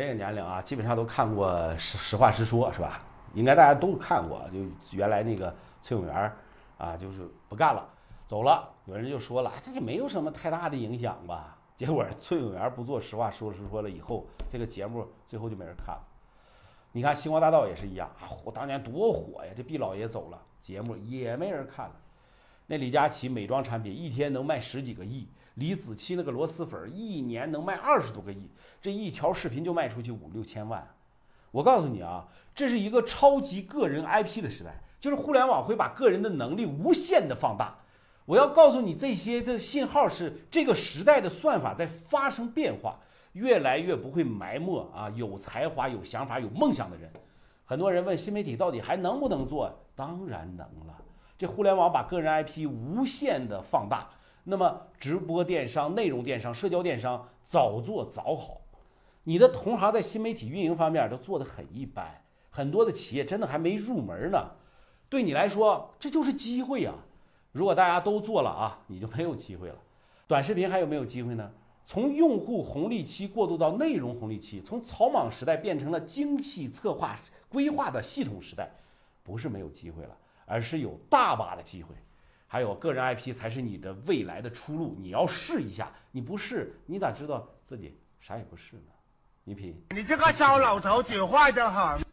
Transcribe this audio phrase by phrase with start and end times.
[0.00, 3.02] 这个年龄啊，基本上都看过《实实话实说》，是吧？
[3.34, 4.40] 应该大家都看过。
[4.50, 4.58] 就
[4.96, 6.32] 原来那个崔永元
[6.78, 7.86] 啊，就是不干了，
[8.26, 8.66] 走了。
[8.86, 11.54] 有人就说了，他就没有什么太大的影响吧？
[11.76, 13.52] 结果崔永元不做《实话实说》
[13.82, 16.02] 了以后，这个节目最后就没人看了。
[16.92, 19.52] 你看《星光大道》也是一样啊，火当年多火呀！
[19.54, 21.94] 这毕老爷走了，节目也没人看了。
[22.70, 28.48] 那李佳琦美妆产品一天能卖十几个亿，李子柒那个螺蛳粉一年能卖二十多个亿，
[28.80, 30.88] 这一条视频就卖出去五六千万。
[31.50, 37.76] 我告诉你啊，这是一个超级个人 IP 的时代，就是互联网会把个人的能力无限的放大。
[38.24, 43.00] 我要告诉你，这些的信号是这个时代的算法在发生变化，
[43.32, 47.10] 越来越不会埋没啊有才华、有想法、有梦想的人。
[47.64, 49.76] 很多人问新媒体到底还能不能做？
[49.96, 50.96] 当然能了。
[51.40, 54.10] 这互联网把个人 IP 无限的放大，
[54.44, 58.60] 那么直播电商、内容电商、社交电商早做早好。
[59.24, 64.50] 你的同行在新媒体运营方面都做得很一般，很多的企业真的还没入门呢。
[65.08, 66.94] 对你来说，这就是机会啊！
[67.52, 69.76] 如果大家都做了啊，你就没有机会了。
[70.26, 71.50] 短视频还有没有机会呢？
[71.86, 77.16] 从用户红利期过渡到内容红利期，从草莽时代变成了精细策划
[77.48, 78.70] 规划的系统时代，
[79.22, 80.14] 不是没有机会了。
[80.50, 81.94] 而是有大把的机会，
[82.48, 84.96] 还有个人 IP 才是你的未来的出路。
[84.98, 88.92] 你要试一下，你不试，你咋知道自己啥也不是呢？
[89.44, 92.09] 你品，你这个糟老头子坏得很。